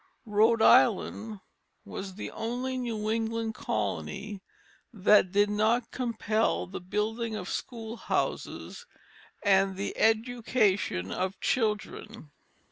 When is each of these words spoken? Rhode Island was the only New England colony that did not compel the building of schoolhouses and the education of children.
Rhode 0.25 0.63
Island 0.63 1.41
was 1.85 2.15
the 2.15 2.31
only 2.31 2.75
New 2.75 3.11
England 3.11 3.53
colony 3.53 4.41
that 4.91 5.31
did 5.31 5.51
not 5.51 5.91
compel 5.91 6.65
the 6.65 6.81
building 6.81 7.35
of 7.35 7.47
schoolhouses 7.47 8.87
and 9.45 9.75
the 9.75 9.95
education 9.95 11.11
of 11.11 11.39
children. 11.39 12.31